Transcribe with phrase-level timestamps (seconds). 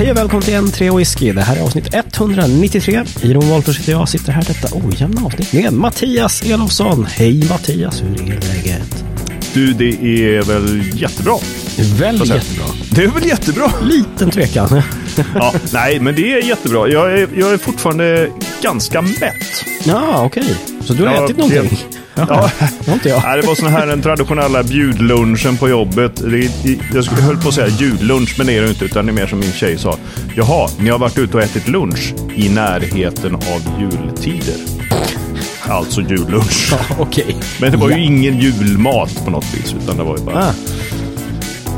[0.00, 1.32] Hej och välkommen till en tre whisky.
[1.32, 3.02] Det här är avsnitt 193.
[3.22, 4.08] Iron Wolffers heter jag.
[4.08, 7.06] Sitter här detta ojämna avsnitt med Mattias Elofsson.
[7.10, 9.04] Hej Mattias, hur är läget?
[9.52, 9.84] Du, det
[10.36, 11.34] är väl jättebra.
[11.98, 12.40] Väldigt säga.
[12.40, 12.66] jättebra.
[12.90, 13.72] Det är väl jättebra?
[13.82, 14.82] Liten tvekan.
[15.34, 16.88] Ja, nej, men det är jättebra.
[16.88, 18.28] Jag är, jag är fortfarande
[18.62, 19.64] ganska mätt.
[19.84, 20.54] Ja, okej.
[20.84, 21.78] Så du har Ja, ätit någonting?
[21.92, 22.50] det- Ja.
[22.84, 23.22] Det inte jag.
[23.24, 26.20] Nej, det var sån här den traditionella bjudlunchen på jobbet.
[26.94, 29.14] Jag skulle- höll på att säga jullunch, men det är det inte, utan det är
[29.14, 29.96] mer som min tjej sa.
[30.36, 34.54] Jaha, ni har varit ute och ätit lunch i närheten av jultider.
[35.68, 36.68] Alltså jullunch.
[36.72, 37.36] Ja, okej.
[37.60, 37.96] Men det var Ja.
[37.96, 40.52] ju ingen julmat på något vis, utan det var ju bara Ah.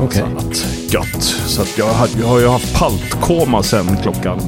[0.00, 0.22] Okej.
[0.22, 1.22] annat gött.
[1.46, 4.40] Så jag, har, jag har ju haft paltkoma sen klockan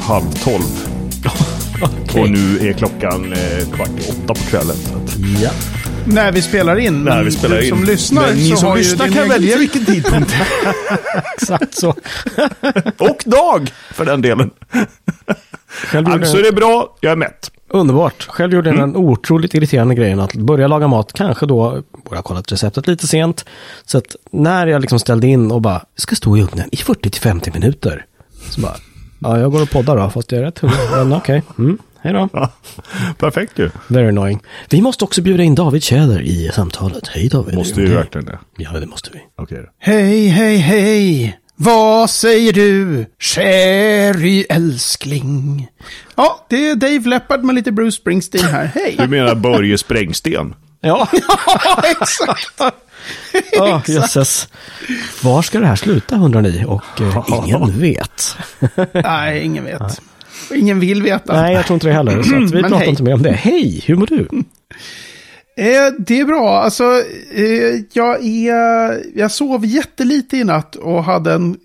[0.00, 0.88] halv tolv.
[1.82, 4.76] Och nu är klockan eh, kvart i åtta på kvällen.
[4.76, 5.50] Så att, Ja.
[6.06, 7.04] När vi spelar in.
[7.04, 7.68] när vi spelar du in.
[7.68, 10.34] som lyssnar Men ni så som lyssnar kan välja vilken tidpunkt.
[11.36, 11.88] Exakt så.
[12.98, 14.50] och dag, för den delen.
[15.68, 17.50] Själv Ja, gjorde Så är det bra, jag är mätt.
[17.68, 18.26] Underbart.
[18.28, 22.24] Själv gjorde jag den otroligt irriterande grejen att börja laga mat, kanske då, borde jag
[22.24, 23.44] kollat receptet lite sent.
[23.84, 27.52] Så att när jag liksom ställde in och bara, ska stå i ugnen i 40-50
[27.54, 28.04] minuter.
[28.50, 28.76] Så bara,
[29.24, 30.80] ja jag går och poddar då, fast jag är rätt hungrig.
[30.90, 32.28] Men okej, mm, hej då.
[32.32, 32.52] Ja,
[33.18, 33.70] perfekt ju.
[33.88, 34.40] Very annoying.
[34.70, 37.08] Vi måste också bjuda in David Tjäder i samtalet.
[37.08, 37.54] Hej David.
[37.54, 38.38] Måste vi verkligen det?
[38.56, 39.18] Ja, det måste vi.
[39.36, 39.68] Okej då.
[39.78, 41.38] Hej, hej, hej.
[41.56, 45.68] Vad säger du, Sherry älskling?
[46.16, 48.64] Ja, det är Dave Leppard med lite Bruce Springsteen här.
[48.74, 48.94] Hej.
[48.98, 50.54] Du menar Börje Sprängsten?
[50.80, 51.08] Ja,
[51.46, 52.60] ja, exakt.
[53.60, 54.48] Oh, jösses.
[55.22, 56.64] Var ska det här sluta undrar ni?
[56.66, 58.36] Och eh, ingen vet.
[59.04, 60.00] Nej, ingen vet.
[60.50, 61.42] Och Ingen vill veta.
[61.42, 62.22] Nej, jag tror inte det heller.
[62.22, 62.88] Så vi pratar hej.
[62.88, 63.32] inte mer om det.
[63.32, 64.28] Hej, hur mår du?
[65.56, 66.58] Eh, det är bra.
[66.62, 66.84] Alltså,
[67.34, 71.56] eh, jag, är, jag sov jättelite i natt och hade en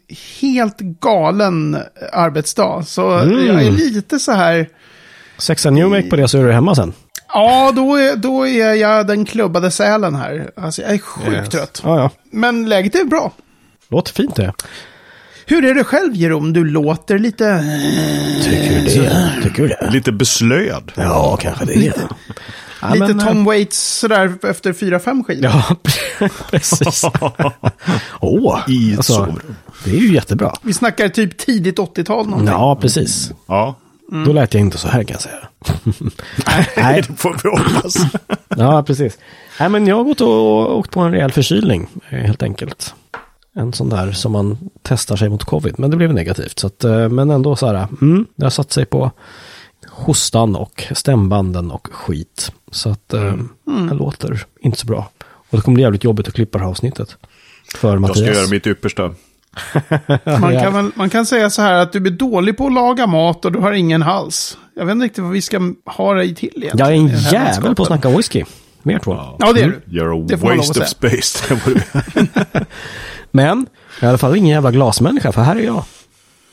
[0.42, 1.78] helt galen
[2.14, 2.84] arbetsdag.
[2.86, 3.46] Så Mm.
[3.48, 4.70] jag är lite så här...
[5.38, 6.94] Sexa New Make på det så är du hemma sen.
[7.34, 10.52] Ja, då är, då är jag den klubbade sälen här.
[10.56, 11.82] Alltså, jag är sjukt trött.
[11.84, 12.12] Ja, ja.
[12.32, 13.32] Men läget är bra.
[13.88, 14.54] Låter fint det.
[15.46, 16.54] Hur är det själv, Jeroen?
[16.54, 17.64] Du låter lite...
[18.44, 19.34] Tycker du det?
[19.44, 19.90] Tycker du det?
[19.92, 20.92] Lite beslöad.
[20.96, 21.94] Ja, kanske det.
[22.82, 25.44] Ja, lite men, Tom Waits sådär efter fyra, fem skivor.
[25.44, 25.76] Ja,
[26.52, 27.06] precis.
[28.20, 29.56] Åh, I ett alltså, sovrum.
[29.84, 30.54] det är ju jättebra.
[30.62, 32.54] Vi snackar typ tidigt 80-tal någonting.
[32.54, 33.32] Ja, precis.
[33.48, 33.76] Ja,
[34.12, 35.48] Då lät jag inte så här kan jag säga.
[36.78, 37.96] Nej, det får vi hoppas.
[38.58, 39.18] ja, precis.
[39.60, 42.94] Nej, men jag har gått och åkt på en rejäl förkylning, eh, helt enkelt.
[43.56, 46.60] En sån där som man testar sig mot covid, men det blev negativt.
[46.60, 49.12] Så att, eh, men ändå så här, mm, det har satt sig på
[49.88, 52.52] hostan och stämbanden och skit.
[52.72, 53.34] Så att eh,
[53.90, 55.10] det låter inte så bra.
[55.22, 57.18] Och det kommer bli jävligt jobbigt att klippa det här avsnittet.
[57.76, 58.18] För Jag Mattias.
[58.18, 59.14] ska göra mitt yppersta.
[60.40, 63.08] Man, kan väl, man kan säga så här att du är dålig på att laga
[63.08, 64.58] mat och du har ingen hals.
[64.76, 66.78] Jag vet inte riktigt vad vi ska ha dig till egentligen.
[66.78, 68.44] Jag är en jävel på att snacka whisky.
[68.84, 69.36] Mer tror jag.
[69.40, 70.00] Ja, det är du.
[70.00, 71.56] You're a Det waste of space.
[71.66, 71.74] Det
[72.54, 72.66] det.
[73.32, 73.68] Men
[74.00, 75.84] jag är i alla fall ingen jävla glasmänniska, för här är jag.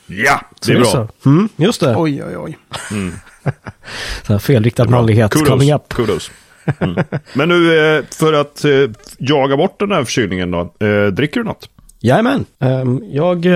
[0.06, 0.90] ja, Så det är bra.
[0.90, 1.08] så.
[1.28, 1.96] Mm, just det.
[1.96, 2.58] Oj, oj, oj.
[4.26, 5.48] Så här felriktad manlighet Kudos.
[5.48, 5.88] coming up.
[5.94, 6.30] Kudos.
[6.78, 7.04] Mm.
[7.32, 8.70] Men nu, eh, för att eh,
[9.18, 10.60] jaga bort den här förkylningen då.
[10.60, 11.68] eh, Dricker du något?
[12.06, 12.44] Jajamän.
[12.58, 13.46] Um, jag,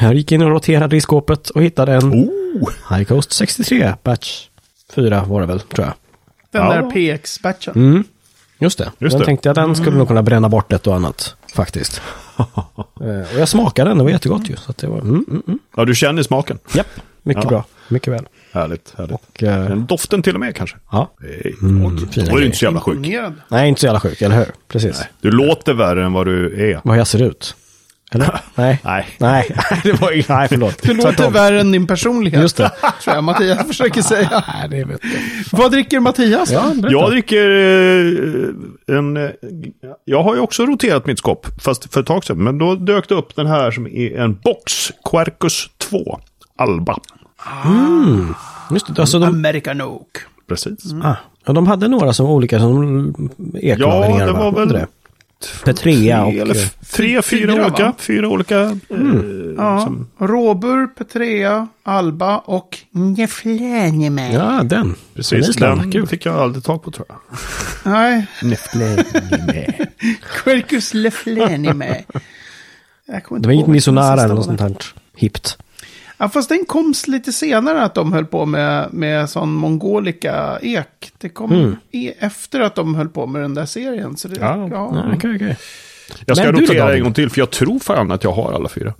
[0.00, 2.70] jag gick in och roterade i skåpet och hittade en Oh!
[2.96, 4.46] High Coast 63 batch
[4.94, 5.94] 4 var det väl, tror jag.
[6.50, 6.72] Den Ja.
[6.74, 7.72] där PX-batchen.
[7.76, 8.04] Mm.
[8.58, 8.90] Just det.
[8.98, 9.26] Just den det.
[9.26, 12.02] tänkte jag den skulle nog kunna bränna bort ett och annat, faktiskt.
[13.00, 14.56] Eh, och jag smakade den, det var jättegott ju.
[14.56, 15.58] Så att det var, mm, mm, mm.
[15.76, 16.58] Ja, du känner smaken.
[16.74, 16.86] Japp,
[17.22, 17.48] mycket Ja.
[17.48, 17.64] bra.
[17.88, 18.26] Mycket väl.
[18.52, 19.14] Härligt, härligt.
[19.14, 20.76] Och, Den doften till och med kanske.
[20.92, 21.10] ja.
[21.62, 22.98] Mm, Då fina är du inte så jävla sjuk.
[23.48, 24.46] Nej, inte så jävla sjuk, eller hur?
[24.68, 25.02] Precis.
[25.20, 26.80] Du låter värre än vad du är.
[26.84, 27.56] Vad jag ser ut.
[28.14, 28.40] Eller?
[28.54, 28.80] Nej.
[28.84, 29.06] Nej.
[29.18, 30.82] Nej, det var ju, nej förlåt.
[30.82, 31.32] Du låter Tvärtom.
[31.32, 32.40] värre än din personlighet.
[32.42, 32.70] Just det.
[33.04, 34.44] Tror jag Mattias försöker säga.
[34.48, 35.58] Nej, det vet jag.
[35.58, 36.50] Vad dricker Mattias?
[36.50, 36.72] Ja.
[36.90, 39.16] Jag dricker eh, en...
[39.16, 39.30] eh,
[40.04, 42.36] Jag har ju också roterat mitt skåp, fast för ett tag sedan.
[42.44, 46.20] Men då dök det upp den här som är en box, Quercus 2,
[46.56, 46.98] Alba.
[48.70, 50.06] Just det, alltså de, American Oak.
[50.48, 50.92] Precis.
[51.02, 51.14] ah,
[51.46, 53.14] ja, de hade några som olika som
[53.54, 54.20] eklagringar.
[54.20, 54.50] Ja, det va?
[54.50, 54.86] var väl- det?
[55.64, 56.32] Petrea och...
[56.32, 57.84] Tre, eller eh, tre, fyra fyra, olika.
[57.84, 57.94] va?
[57.98, 58.60] Fyra olika.
[58.60, 58.76] eh,
[59.56, 59.80] Ja.
[59.84, 64.32] som- Råbur, Petrea, Alba och Njeflänime.
[64.32, 64.94] Ja, den.
[65.14, 66.06] Precis, den Kul.
[66.06, 67.18] fick jag aldrig tag på tror jag.
[67.92, 69.66] Nej, Neflänime.
[70.44, 70.94] Quercus
[73.20, 74.68] kommer Det inte var inget vad misonara den eller något sånt här
[75.16, 75.58] hippt.
[76.22, 81.12] Ja, fast den kom lite senare att de höll på med, med sån mongolika ek.
[81.18, 81.76] Det kom Mm.
[81.92, 84.16] e- efter att de höll på med den där serien.
[84.16, 84.68] Så det, Ja.
[84.70, 84.92] ja.
[84.94, 85.56] Ja, okej, okej.
[86.26, 88.68] Jag ska Men rotera en gång till, för jag tror fan att jag har alla
[88.68, 88.94] fyra.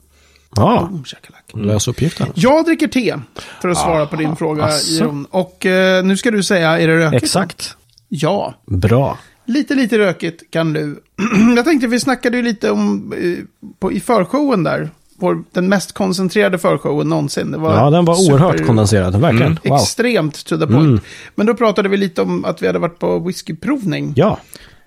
[0.57, 1.59] Ja, Boom, shakalaka.
[1.73, 2.27] lös uppgiften.
[2.35, 3.15] Jag dricker te,
[3.63, 5.05] för att svara på din fråga, asså.
[5.05, 5.27] Jon.
[5.31, 7.23] Och eh, nu ska du säga, är det rökigt?
[7.23, 7.77] Exakt.
[8.09, 8.55] Ja.
[8.67, 9.19] Bra.
[9.45, 11.03] Lite, lite rökigt kan du.
[11.57, 13.45] Jag tänkte, vi snackade ju lite om eh,
[13.81, 14.91] på, i förshowen där.
[15.21, 17.51] Vår, den mest koncentrerade förshowen någonsin.
[17.51, 19.21] Det var Ja, den var super- oerhört kondenserad.
[19.21, 19.59] Verkligen.
[19.65, 19.77] Wow.
[19.79, 21.03] Extremt to the point.
[21.35, 24.39] Men då pratade vi lite om att vi hade varit på whiskyprovning Ja,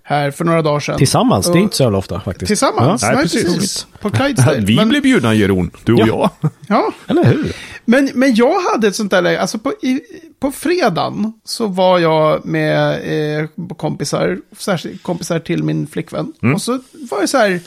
[0.03, 0.97] här för några dagar sedan.
[0.97, 1.45] tillsammans.
[1.45, 2.47] Det är Och- inte så jävla ofta faktiskt.
[2.47, 3.01] Tillsammans?
[3.01, 3.43] Ja, Nej, nej, precis.
[3.55, 3.87] precis.
[4.01, 4.59] På Clydesdale.
[4.65, 6.05] Vi men, blev bjudna Jeroen, du och Ja.
[6.41, 6.49] jag.
[6.67, 7.51] Ja, Eller hur?
[7.85, 9.41] men, men jag hade ett sånt där läge.
[9.41, 9.99] Alltså på, i,
[10.39, 12.91] på fredagen så var jag med
[13.39, 13.45] eh,
[13.77, 16.33] kompisar, särskilt kompisar till min flickvän.
[16.41, 16.55] Mm.
[16.55, 16.71] Och så
[17.11, 17.59] var det så här,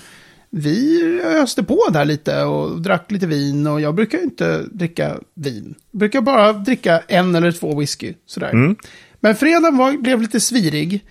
[0.51, 3.67] vi öste på där lite och drack lite vin.
[3.67, 5.75] Och jag brukar ju inte dricka vin.
[5.91, 8.15] Jag brukar bara dricka en eller två whisky.
[8.27, 8.51] Sådär.
[8.51, 8.77] Mm.
[9.21, 11.05] Men fredagen var, blev lite svirig.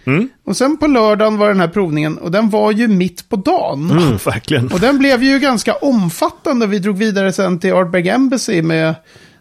[0.44, 2.18] Och sen på lördagen var den här provningen.
[2.18, 3.92] Och den var ju mitt på dagen.
[3.92, 4.68] Mm, verkligen.
[4.68, 6.68] Och den blev ju ganska omfattande.
[6.68, 8.96] Vi drog vidare sen till Artberg Embassy med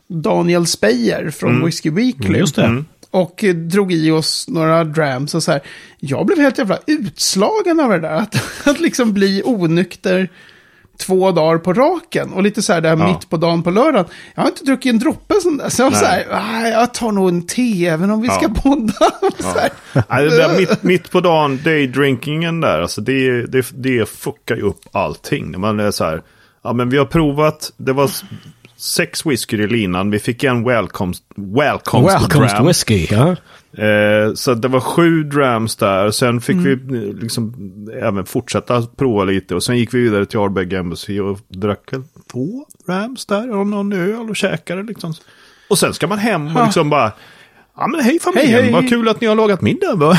[0.08, 2.38] Daniel Speyer från Whiskey Weekly.
[2.38, 2.84] Just det.
[3.14, 5.60] Och drog i oss några drams och så här.
[6.00, 8.10] Jag blev helt jävla utslagen av det där.
[8.16, 8.36] Att,
[8.68, 10.28] att liksom bli onykter
[10.98, 12.32] två dagar på raken.
[12.32, 13.06] Och lite så här där Ja.
[13.08, 14.06] mitt på dagen på lördagen.
[14.34, 15.68] Jag har inte druckit en droppe sån där.
[15.68, 18.42] Så jag var så här, "Ah, jag tar nog en te även om vi ska
[18.54, 18.60] Ja.
[18.62, 18.92] podda.
[19.38, 19.70] Så här.
[20.10, 24.62] Nej, det där mitt, mitt på dagen, daydrinkingen där, alltså det, det, det fuckar ju
[24.62, 25.60] upp allting.
[25.60, 26.22] Man är så här,
[26.64, 28.10] ja men vi har provat, det var
[28.84, 32.66] sex whisky i linan, vi fick en welcomes, welcomes, Welcome to dram.
[32.66, 33.06] whisky.
[33.10, 33.36] Ja.
[33.84, 36.80] Eh, så det var sju drams där, sen fick Mm.
[36.88, 37.54] vi eh, liksom
[38.02, 39.54] även fortsätta prova lite.
[39.54, 41.90] Och sen gick vi vidare till Ardbeg Embassy och drack
[42.32, 45.14] två drams där och någon öl och käkade liksom.
[45.70, 47.12] Och sen ska man hem och liksom bara,
[47.76, 48.72] ja men hej familjen, Hej, hej.
[48.72, 49.94] vad kul att ni har lagat middag.
[49.94, 50.18] va?"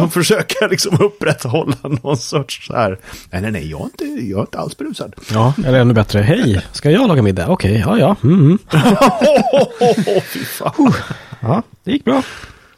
[0.00, 2.98] Och försöka liksom upprätthålla någon sorts så här,
[3.30, 5.14] nej nej nej, jag är inte, jag är inte alls berusad.
[5.32, 6.20] ja, eller ännu bättre.
[6.20, 7.48] Hej, ska jag laga middag?
[7.48, 8.16] Okej, ja, ja.
[8.24, 8.58] Mm, mm.
[10.32, 10.92] Fy fan.
[11.40, 12.22] Ja, det gick bra.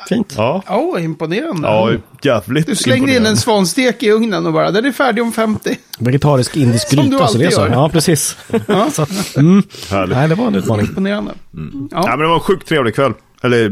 [0.08, 0.34] Fint.
[0.36, 1.68] Ja, Åh, imponerande.
[1.68, 1.90] ja
[2.22, 5.76] jävligt Du slängde in en svanstek i ugnen och bara, den är färdig om 50.
[5.98, 7.60] Vegetarisk indisk Som gryta, så det är så.
[7.60, 7.68] gör.
[7.68, 8.36] Ja, precis.
[8.66, 8.90] Ja.
[8.92, 9.06] Så
[9.36, 9.62] mm.
[9.90, 10.16] Härligt.
[10.16, 10.86] Nej, det var en utmaning.
[10.86, 11.32] Imponerande.
[11.50, 11.58] Ja,
[11.90, 12.06] Ja.
[12.10, 13.12] men det var en sjukt trevlig kväll.
[13.42, 13.70] Eller eh,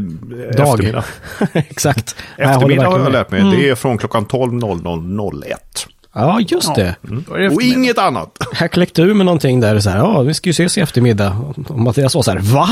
[0.57, 0.67] Dag.
[0.73, 1.03] eftermiddag.
[1.53, 2.15] Exakt.
[2.37, 3.41] Jag Eftermiddag har jag lärt mig.
[3.57, 5.53] Det är från klockan 12.00.01.
[6.13, 6.81] Ja, just det.
[6.81, 7.63] Är det Och eftermiddag.
[7.79, 8.37] inget annat.
[8.59, 11.53] Jag kläckte ur med någonting där så här, ja, vi ska ju ses i eftermiddag.
[11.67, 12.67] Och Mattias var så här, va?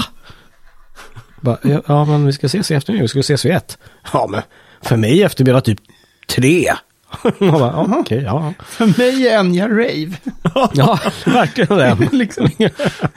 [1.42, 3.78] Bara, ja, Ja, men vi ska ses i eftermiddag, vi ska ses vid ett.
[4.14, 4.42] Ja, men
[4.82, 5.80] för mig i eftermiddag typ
[6.30, 6.74] tre.
[7.40, 8.54] Bara, ja, okej, ja.
[8.66, 10.12] För mig är Enya rave.
[10.74, 12.08] Ja, verkligen det.
[12.12, 12.50] liksom.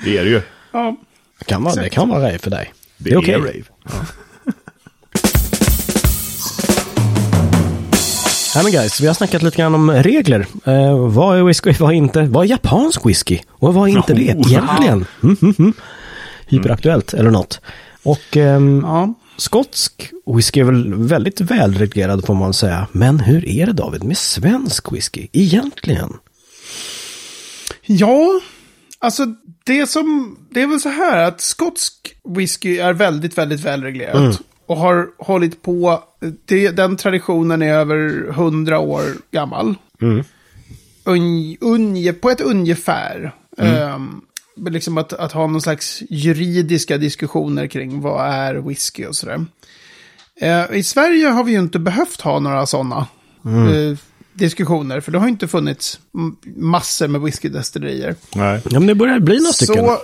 [0.04, 0.42] Det är det ju.
[0.72, 0.96] Ja.
[1.38, 2.72] Det kan vara, det kan vara rave för dig.
[2.98, 3.34] Det, Det är okej.
[3.34, 3.64] är rave.
[8.54, 10.46] Nej men guys, vi har snackat lite grann om regler.
[10.64, 12.22] Eh, vad är whisky, vad är inte?
[12.22, 13.38] Vad är japansk whisky?
[13.50, 15.06] Och vad är inte det Oh, egentligen?
[15.22, 15.72] Mm, mm, mm.
[16.46, 17.60] Hyperaktuellt eller något.
[18.02, 19.14] Och ehm, ja.
[19.36, 22.86] skotsk whisky är väl väldigt välreglerad får man säga.
[22.92, 26.12] Men hur är det David med svensk whisky egentligen?
[27.86, 28.40] Ja,
[28.98, 29.26] alltså
[29.66, 34.40] det som, det är väl så här att skotsk whisky är väldigt, väldigt välreglerat.
[34.66, 36.04] Och har hållit på,
[36.44, 39.74] det, den traditionen är över hundra år gammal.
[41.04, 43.32] Un, unge, på ett ungefär.
[43.58, 44.20] Ehm,
[44.70, 49.44] liksom att, att ha någon slags juridiska diskussioner kring vad är whisky och sådär.
[50.40, 53.06] Eh, I Sverige har vi ju inte behövt ha några sådana
[53.44, 53.98] eh,
[54.36, 55.00] diskussioner.
[55.00, 55.98] För det har ju inte funnits
[56.56, 58.14] massor med whiskydestillerier.
[58.34, 58.60] Nej.
[58.70, 59.84] Ja men det börjar bli några stycken.
[59.84, 59.98] Så,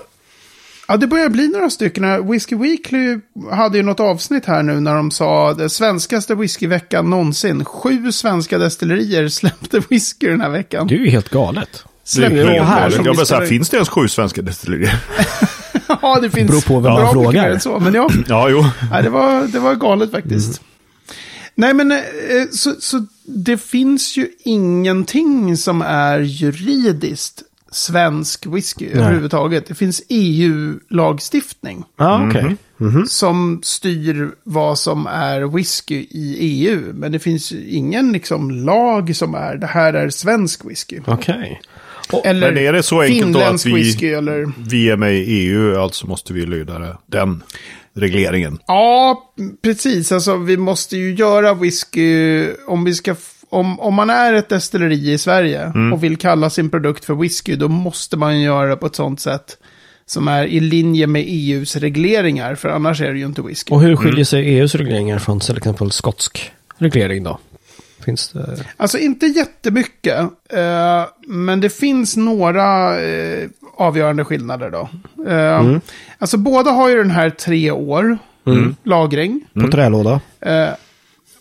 [0.89, 2.31] ja, det börjar bli några stycken.
[2.31, 3.19] Whiskey Weekly
[3.51, 7.65] hade ju något avsnitt här nu när de sa det svenskaste whiskyveckan någonsin.
[7.65, 10.87] Sju svenska destillerier släppte whisky den här veckan.
[10.87, 11.69] Det är ju helt galet.
[11.73, 12.95] Det är Släppte helt galet.
[12.95, 14.95] som Jag säga, whisky- finns det ens sju svenska destillerier?
[16.03, 17.59] Ja, det finns Beror på vem man frågar.
[17.59, 18.65] Så, men ja, ja, jo.
[18.91, 20.61] nej, det, var, det var galet faktiskt.
[21.55, 21.99] Nej, men eh,
[22.53, 29.67] så, så det finns ju ingenting som är juridiskt svensk whisky överhuvudtaget.
[29.67, 31.85] Det finns EU-lagstiftning.
[31.97, 32.57] Ja, okej.
[33.09, 36.93] som styr vad som är whisky i EU.
[36.95, 41.01] Men det finns ju ingen liksom lag som är det här är svensk whisky.
[41.07, 41.61] Okej.
[42.25, 44.53] Eller Men är det så enkelt då att vi, whisky eller...
[44.69, 47.43] vi är med i EU, alltså måste vi lyda den
[47.95, 48.59] regleringen?
[48.67, 49.23] Ja,
[49.63, 50.13] precis.
[50.13, 53.15] Alltså vi måste ju göra whisky om vi ska...
[53.49, 57.57] Om, om man är ett destilleri i Sverige och vill kalla sin produkt för whisky,
[57.57, 59.57] då måste man göra det på ett sånt sätt
[60.07, 63.75] som är i linje med EUs regleringar, för annars är det ju inte whisky.
[63.75, 67.39] Och hur skiljer sig EUs regleringar från till exempel skotsk reglering då?
[68.05, 68.65] Finns det?
[68.77, 70.21] Alltså inte jättemycket,
[70.53, 74.89] eh, men det finns några, eh, avgörande skillnader då.
[75.31, 75.77] Eh,
[76.19, 78.19] Alltså båda har ju den här tre år
[78.85, 79.41] lagring.
[79.55, 80.21] På trälåda.
[80.41, 80.69] Eh,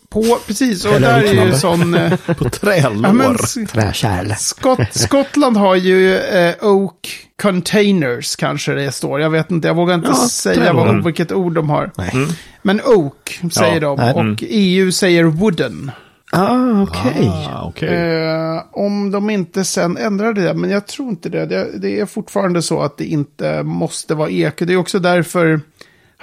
[0.10, 1.96] på, precis, och Eller där är ju sån...
[1.96, 3.04] Eh, På trälår.
[3.06, 4.34] ja, men, Träkärl.
[4.38, 9.22] Skott, Skottland har ju eh, Oak Containers kanske det står.
[9.22, 11.92] Jag vet inte, jag vågar inte Ja, säga vad, vilket ord de har.
[11.98, 12.14] Nej.
[12.62, 14.14] Men Oak säger Ja, de nej.
[14.14, 15.92] och EU säger Wooden.
[16.32, 17.32] Ah, okej.
[17.50, 17.90] Ah, okej.
[17.90, 21.46] Eh, om de inte sen ändrar det, men jag tror inte det.
[21.46, 21.68] det.
[21.78, 24.54] Det är fortfarande så att det inte måste vara ek.
[24.58, 25.62] Det är också därför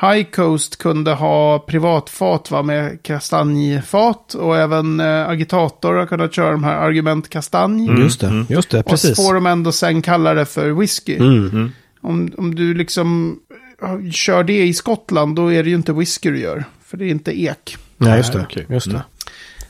[0.01, 6.51] High Coast kunde ha privatfat va, med kastanjefat och även eh, agitator har kunnat köra
[6.51, 8.01] de här argument kastanj.
[8.01, 9.17] Just det, just det, Och så precis.
[9.17, 11.17] får de ändå sen kalla det för whisky.
[11.17, 11.71] Mm.
[12.01, 13.39] Om, om du liksom
[13.83, 16.65] eh, kör det i Skottland, då är det ju inte whisky du gör.
[16.85, 17.77] För det är inte ek.
[17.97, 18.41] Nej, just det.
[18.41, 18.67] okej.
[18.69, 19.03] Just det.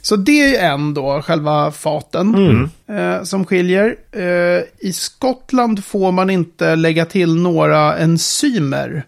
[0.02, 2.70] Så det är en då, själva faten, Mm.
[2.98, 3.94] eh, som skiljer.
[4.12, 9.04] Eh, I Skottland får man inte lägga till några enzymer.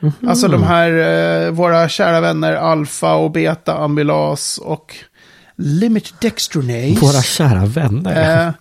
[0.00, 0.12] Mhm.
[0.28, 0.92] Alltså de här,
[1.46, 4.94] eh, våra kära vänner alfa och beta amylas och
[5.56, 7.00] limit dextronase.
[7.00, 8.46] Våra kära vänner.
[8.46, 8.52] Eh,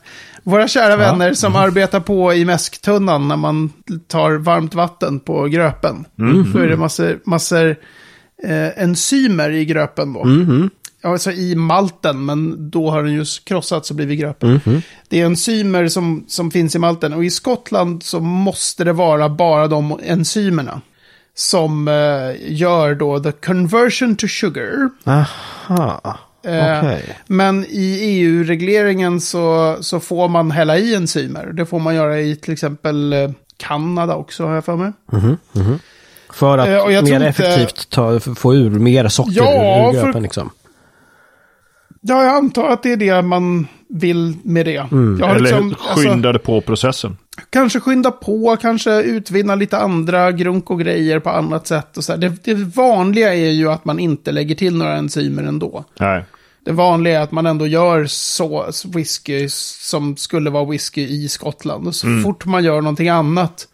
[0.44, 3.70] våra kära vänner som arbetar på i mäsktunnan när man
[4.08, 6.06] tar varmt vatten på gröpen.
[6.54, 7.76] Då är det massor, massor
[8.44, 10.24] eh, enzymer i gröpen då.
[10.26, 10.70] Mhm.
[11.06, 14.62] Alltså i malten, men då har den ju krossats och blivit gröpen.
[14.66, 14.82] Mhm.
[15.10, 17.14] Det är enzymer som, som finns i malten.
[17.14, 20.82] Och i Skottland så måste det vara bara de enzymerna.
[21.38, 21.94] Som eh,
[22.54, 24.90] gör då the conversion to sugar.
[25.04, 26.18] Aha.
[26.46, 27.04] Eh, Okej.
[27.28, 31.46] Men i EU-regleringen så, så får man hälla i enzymer.
[31.54, 34.92] Det får man göra i till exempel eh, Kanada också, har jag för mig.
[36.34, 40.24] För att Eh, mer inte- effektivt ta, få ur mer socker Ja, ur för- gröpen
[40.24, 40.50] liksom.
[42.08, 44.78] Ja, jag antar att det är det man vill med det.
[44.78, 47.18] Har Eller liksom, alltså, skyndade på processen.
[47.50, 51.98] kanske skynda på, kanske utvinna lite andra grunk och grejer på annat sätt.
[51.98, 52.16] Och så.
[52.16, 55.84] Det, det vanliga är ju att man inte lägger till några enzymer ändå.
[56.00, 56.26] Nej.
[56.66, 61.88] Det vanliga är att man ändå gör så whisky som skulle vara whisky i Skottland.
[61.88, 63.68] Och så fort man gör någonting annat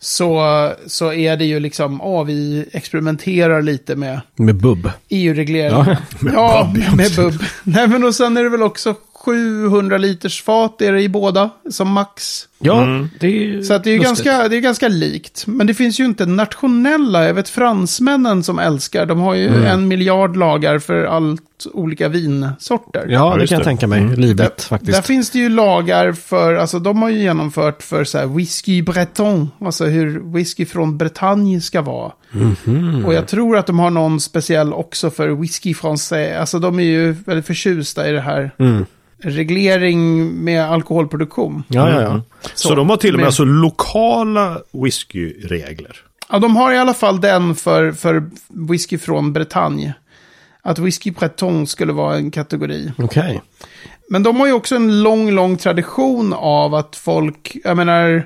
[0.00, 4.90] så, så är det ju liksom, ja, vi experimenterar lite med Med bubb.
[5.08, 5.96] EU-regleringen.
[6.32, 7.34] Ja, med, bubb.
[7.64, 8.94] Nej, men och sen är det väl också
[9.28, 12.44] 700 liters fat är det i båda, som max.
[12.58, 12.86] Ja,
[13.20, 14.26] det är Så att det är ju lustigt.
[14.26, 15.46] ganska, det är ganska likt.
[15.46, 17.26] Men det finns ju inte nationella.
[17.26, 19.06] Jag vet fransmännen som älskar.
[19.06, 21.42] De har ju en miljard lagar för allt
[21.72, 23.06] olika vinsorter.
[23.08, 24.16] Ja, det kan jag tänka mig.
[24.16, 24.92] Livligt faktiskt.
[24.92, 28.82] Där finns det ju lagar för, alltså de har ju genomfört för så här whisky
[28.82, 29.50] breton.
[29.60, 32.12] Alltså hur whisky från Bretagne ska vara.
[32.30, 33.04] Mhm.
[33.06, 36.40] Och jag tror att de har någon speciell också för whisky français.
[36.40, 38.50] Alltså de är ju väldigt förtjusta i det här.
[38.58, 38.86] Mm.
[39.22, 41.62] Reglering med alkoholproduktion.
[41.68, 42.22] Ja, ja, ja.
[42.54, 45.96] Så, de har till och med med- alltså lokala whiskyregler.
[46.30, 49.94] Ja, de har i alla fall den för, för whisky från Bretagne.
[50.62, 52.92] Att whisky breton skulle vara en kategori.
[52.98, 53.42] Okej.
[54.10, 58.24] Men de har ju också en lång, lång tradition av att folk, jag menar,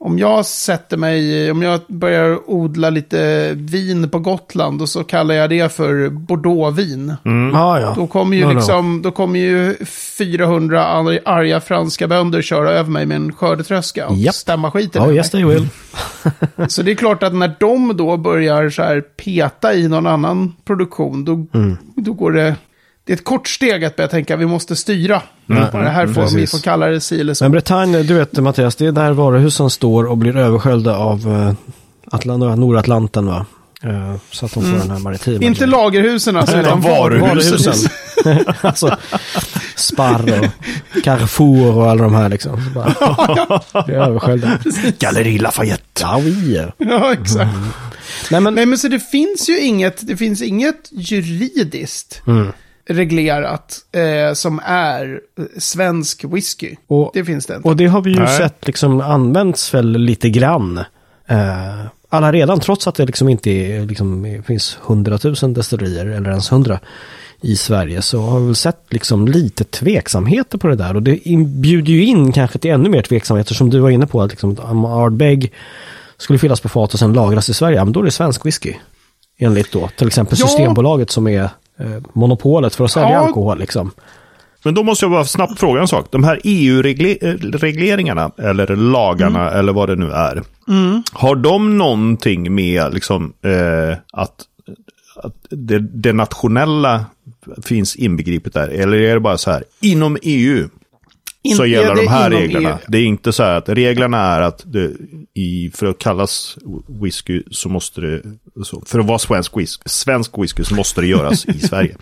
[0.00, 5.34] om jag sätter mig, om jag börjar odla lite vin på Gotland och så kallar
[5.34, 7.14] jag det för bordeauxvin.
[7.52, 7.92] Ja, ja.
[7.96, 8.54] Då kommer ju No, no.
[8.54, 9.76] liksom, då kommer ju
[10.18, 14.34] 400 arg- arga franska bönder köra över mig med en skördetröska och Japp.
[14.34, 15.68] stämma skiten Oh, yes they will.
[16.68, 20.52] Så det är klart att när de då börjar så här peta i någon annan
[20.64, 21.76] produktion, då, Mm.
[21.96, 22.54] då går det...
[23.10, 25.22] Det är ett kort steg att börja tänka vi måste styra.
[25.46, 26.50] det här får, vi precis.
[26.50, 27.44] får kalla det si eller så.
[27.44, 31.52] Men Bretagne, du vet Mattias, det är där varuhusen står och blir översköljda av uh,
[32.10, 33.46] Atlant Nordatlanten va?
[33.82, 35.36] Eh, så att de får den här maritima.
[35.36, 35.48] Mm.
[35.48, 35.70] Inte grejen.
[35.70, 37.72] lagerhusen alltså, utan varuhusen.
[38.22, 38.54] varuhusen.
[38.60, 38.96] alltså,
[39.76, 42.64] Spar och Carrefour och alla de här liksom.
[42.64, 44.58] Så bara, blir översköljda.
[44.98, 46.00] Galleri Lafayette.
[46.00, 46.66] Ja, oui.
[46.78, 47.50] ja, exakt.
[48.30, 52.52] Nej, men, Nej, men så det finns ju inget, det finns inget juridiskt Mm.
[52.88, 55.20] Reglerat eh, som är
[55.58, 56.76] svensk whisky.
[56.86, 57.68] Och- det finns det inte.
[57.68, 58.38] Och det har vi ju Nej.
[58.38, 60.78] sett liksom använts väl lite grann.
[61.26, 66.52] Eh, alla redan, trots att det liksom inte är, liksom, finns hundratusen destillerier eller ens
[66.52, 66.78] hundra
[67.42, 70.96] i Sverige så har vi sett liksom lite tveksamheter på det där.
[70.96, 74.22] Och det bjuder ju in kanske till ännu mer tveksamheter som du var inne på.
[74.22, 75.52] Att liksom, om Ardbeg
[76.16, 78.46] skulle fyllas på fat och sen lagras i Sverige, ja, men då är det svensk
[78.46, 78.74] whisky.
[79.38, 80.46] Enligt då till exempel Ja.
[80.46, 81.50] Systembolaget som är
[82.12, 83.18] monopolet för att sälja Ja.
[83.18, 83.58] alkohol.
[83.58, 83.90] Liksom.
[84.64, 86.06] Men då måste jag bara snabbt fråga en sak.
[86.10, 90.42] De här EU-regleringarna, eller lagarna, eller vad det nu är.
[91.12, 94.44] Har de någonting med liksom, eh, att,
[95.16, 97.04] att det, det nationella
[97.62, 98.68] finns inbegripet där?
[98.68, 100.68] Eller är det bara så här, inom EU,
[101.42, 102.78] In- så gäller de här inom reglerna.
[102.88, 104.90] Det är inte så här att reglerna är att det,
[105.34, 106.58] i, för att kallas
[107.02, 108.22] whisky så måste det,
[108.86, 111.96] för att vara svensk whisky, svensk whisky så måste det göras i Sverige.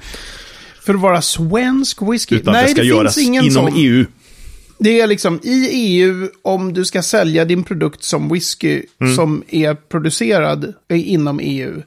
[0.87, 2.37] För att vara svensk whisky?
[2.37, 3.79] Utan Nej, det ska det göras finns ingen inom E sån.
[3.81, 4.05] EU.
[4.79, 9.15] Det är liksom i EU, om du ska sälja din produkt som whisky Mm.
[9.17, 11.83] som är producerad inom EU,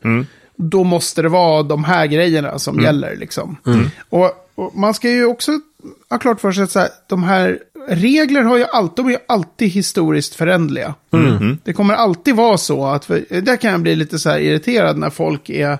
[0.58, 2.86] då måste det vara de här grejerna som Mm.
[2.86, 3.16] gäller.
[3.16, 3.58] Liksom.
[4.10, 5.52] Och, och man ska ju också
[6.10, 9.20] ha klart för sig att så här, de här regler har ju alltid, de är
[9.28, 10.96] alltid historiskt förändliga.
[11.14, 11.58] Mm.
[11.64, 14.98] Det kommer alltid vara så att, för, där kan jag bli lite så här irriterad
[14.98, 15.78] när folk är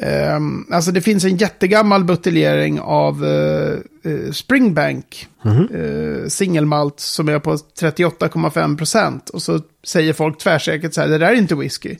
[0.00, 5.28] Ehm, alltså det finns en jättegammal buteljering av uh, Springbank.
[5.46, 9.30] uh, singelmalt som är på 38,5 procent.
[9.30, 11.96] Och så säger folk tvärsäkert så här, det där är inte whisky.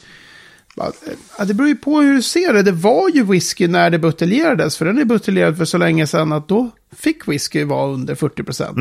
[1.39, 2.63] Ja, det beror ju på hur du ser det.
[2.63, 4.77] Det var ju whisky när det buteljerades.
[4.77, 8.43] För den är buteljerad för så länge sedan att då fick whisky vara under 40
[8.43, 8.77] procent.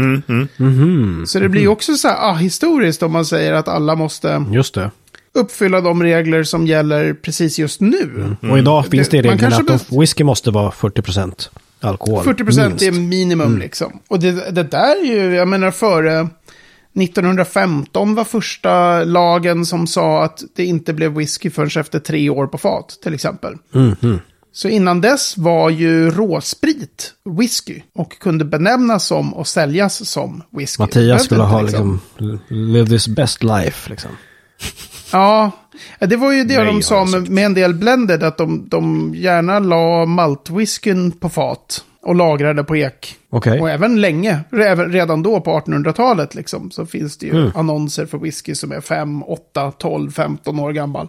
[1.30, 4.46] Så det blir ju också så här ah, historiskt om man säger att alla måste
[4.52, 4.92] Just det.
[5.34, 8.36] uppfylla de regler som gäller precis just nu.
[8.52, 9.32] Och idag finns det Mm.
[9.32, 11.50] Reglerna att bör- whisky måste vara 40%
[11.82, 12.24] alkohol.
[12.24, 14.00] 40 procent är minimum liksom.
[14.08, 16.28] Och det, det där är ju, jag menar före
[16.96, 22.48] 1915 var första lagen som sa att det inte blev whisky förrän efter tre år
[22.48, 23.54] på fat, till exempel.
[23.74, 24.20] Mm,
[24.52, 30.84] Så innan dess var ju råsprit whisky och kunde benämnas som och säljas som whisky.
[30.84, 32.00] Mattias skulle ha liksom,
[32.50, 34.12] live this best life liksom.
[35.12, 35.52] Ja,
[36.00, 39.14] det var ju det Nej, de sa med, med en del blended, att de, de
[39.16, 43.16] gärna la maltwhiskyn på fat och lagrade på ek.
[43.30, 43.62] Okej.
[43.62, 44.40] Och även länge,
[44.90, 49.24] redan då på 1800-talet liksom, så finns det ju annonser för whisky som är 5,
[49.24, 51.08] 8, 12, 15 år gammal.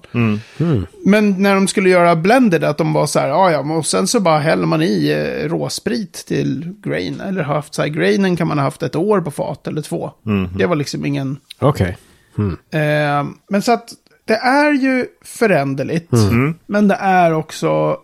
[1.05, 4.07] Men när de skulle göra blended, att de var så här, ja ja, och sen
[4.07, 7.21] så bara häller man i eh, råsprit till grain.
[7.21, 10.11] Eller haft så här, grainen kan man ha haft ett år på fat eller två.
[10.59, 11.37] Det var liksom ingen...
[11.59, 11.97] Okej.
[12.71, 13.89] Eh, men så att
[14.27, 16.11] det är ju föränderligt.
[16.67, 17.97] Men det är också,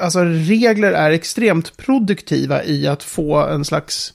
[0.00, 4.14] alltså regler är extremt produktiva i att få en slags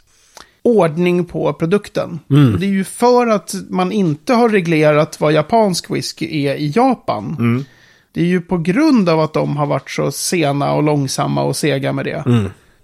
[0.62, 2.20] ordning på produkten.
[2.60, 7.66] Det är ju för att man inte har reglerat vad japansk whisky är i Japan.
[8.12, 11.56] Det är ju på grund av att de har varit så sena och långsamma och
[11.56, 12.24] sega med det.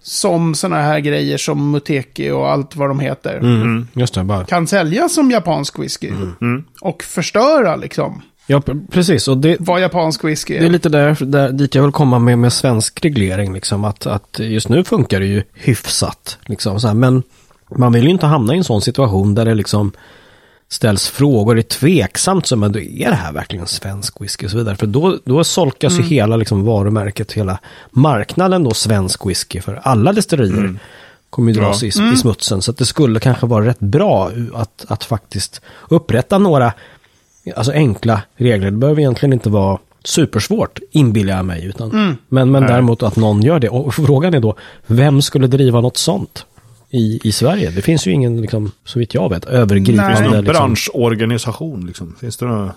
[0.01, 3.87] Som sådana här grejer som Muteki och allt vad de heter Mm.
[3.93, 4.45] Just det, bara.
[4.45, 6.11] kan säljas som japansk whisky.
[6.81, 9.27] Och förstöra liksom Ja, precis.
[9.27, 10.59] Och det, vad japansk whisky är.
[10.59, 13.53] det är lite där, där dit jag vill komma med, med svensk reglering.
[13.53, 16.37] Liksom, att, att just nu funkar det ju hyfsat.
[16.45, 17.23] Liksom, så här, men
[17.75, 19.91] man vill ju inte hamna i en sån situation där det liksom
[20.69, 21.55] ställs frågor.
[21.55, 22.47] Det är tveksamt.
[22.47, 24.75] Så, men då är det här verkligen svensk whisky och så vidare.
[24.75, 27.59] För då, då solkas ju hela liksom, varumärket, hela
[27.91, 29.61] marknaden då svensk whisky.
[29.61, 30.79] För alla destillerier
[31.29, 32.61] kommer ju dras i, i smutsen.
[32.61, 36.73] Så att det skulle kanske vara rätt bra att, att faktiskt upprätta några
[37.55, 38.71] alltså enkla regler.
[38.71, 41.65] Det behöver egentligen inte vara supersvårt, inbillar jag mig.
[41.65, 43.69] Utan, Men, men däremot att någon gör det.
[43.69, 44.55] Och frågan är då,
[44.87, 46.45] vem skulle driva något sånt
[46.89, 47.71] i, i Sverige?
[47.71, 49.55] Det finns ju ingen, liksom, så vitt jag vet, Nej.
[49.55, 50.21] övergripande...
[50.21, 52.15] Någon Liksom, branschorganisation liksom.
[52.19, 52.73] Finns det några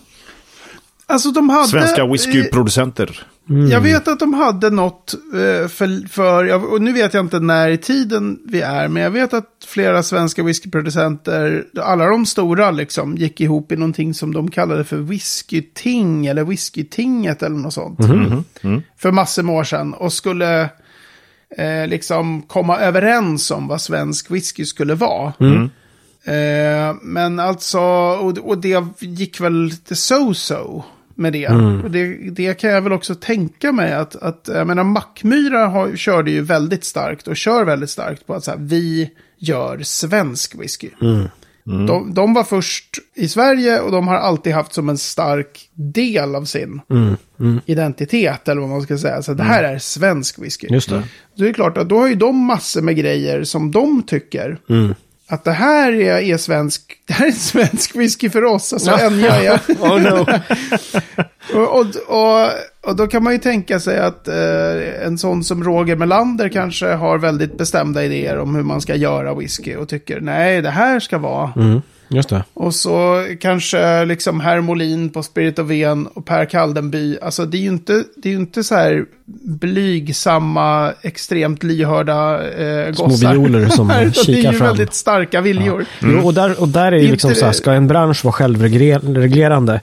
[1.08, 1.68] Alltså de hade...
[1.68, 3.26] svenska eh, whiskyproducenter?
[3.70, 7.68] Jag vet att de hade något eh, för, för och nu vet jag inte när
[7.68, 13.16] i tiden vi är, men jag vet att flera svenska whiskyproducenter, alla de stora liksom,
[13.16, 18.00] gick ihop i någonting som de kallade för whiskyting, eller whiskytinget eller något sånt.
[18.98, 20.60] För massor med år sedan, och skulle
[21.58, 25.32] eh, liksom komma överens om vad svensk whisky skulle vara.
[26.24, 27.80] Eh, men alltså,
[28.20, 30.82] och, och det gick väl lite so-so
[31.16, 31.48] med det.
[31.84, 32.30] Och det.
[32.30, 36.40] Det kan jag väl också tänka mig att, att jag menar, Mackmyra har, körde ju
[36.42, 40.90] väldigt starkt och kör väldigt starkt på att så här, vi gör svensk whisky.
[41.86, 46.34] De, de var först i Sverige och de har alltid haft som en stark del
[46.34, 46.80] av sin
[47.66, 49.22] identitet, eller vad man ska säga.
[49.22, 50.66] Så det här är svensk whisky.
[50.70, 51.02] Just det.
[51.36, 54.58] Så det är klart att då har ju de massor med grejer som de tycker.
[55.28, 58.72] Att det här är, är svensk, det här är svensk whisky för oss.
[58.72, 59.60] Alltså en jag är.
[59.80, 60.26] Oh no.
[61.54, 62.50] och, och, och,
[62.82, 66.86] och då kan man ju tänka sig att eh, en sån som Roger Melander kanske
[66.86, 69.76] har väldigt bestämda idéer om hur man ska göra whisky.
[69.76, 71.52] Och tycker nej, det här ska vara.
[71.56, 72.44] Mm, just det.
[72.54, 77.18] Och så kanske liksom Herr Molin på Spirit of Ven och Per Kaldenby.
[77.22, 79.04] Alltså det är ju inte, det är inte så här
[79.44, 83.32] blygsamma, extremt lyhörda eh, Små gossar.
[83.32, 84.66] violer som kikar Det är ju fram.
[84.68, 85.84] väldigt starka viljor.
[86.02, 88.32] Jo, och, där, och där är ju Inte liksom så här, ska en bransch vara
[88.32, 89.80] självreglerande?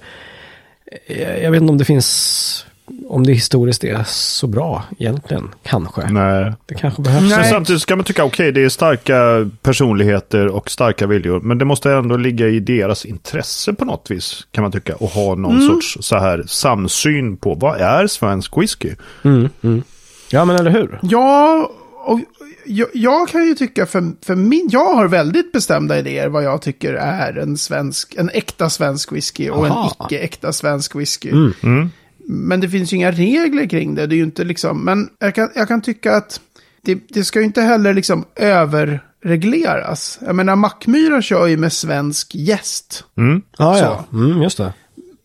[1.08, 2.66] Eh, Jag vet inte om det finns
[3.08, 6.08] om det historiskt är så bra egentligen, kanske.
[6.10, 6.54] Nej.
[6.66, 7.22] Det kanske behövs.
[7.30, 7.38] Nej.
[7.40, 11.40] Men samtidigt ska man tycka, okej, det är starka personligheter och starka viljor.
[11.42, 14.96] Men det måste ändå ligga i deras intresse på något vis, kan man tycka.
[14.96, 15.68] Och ha någon Mm.
[15.68, 18.90] sorts så här samsyn på vad är svensk whisky?
[19.24, 19.84] Mm, mm.
[20.32, 21.00] Ja, men eller hur?
[21.02, 21.72] Ja,
[22.06, 22.20] och
[22.66, 26.62] jag, jag kan ju tycka för, för min, jag har väldigt bestämda idéer vad jag
[26.62, 29.96] tycker är en svensk, en äkta svensk whisky och Aha.
[30.02, 31.30] en icke-äkta svensk whisky.
[31.32, 31.92] Mm.
[32.28, 34.08] Men det finns ju inga regler kring det.
[34.08, 36.40] Det är ju inte liksom, men jag kan, jag kan tycka att
[36.82, 40.20] det, det ska ju inte heller liksom överregleras.
[40.26, 43.04] Jag menar, Mackmyra kör ju med svensk gäst.
[43.18, 43.42] Mm.
[43.58, 43.84] Ja, Så.
[43.84, 44.06] ja.
[44.20, 44.74] Mm, just det.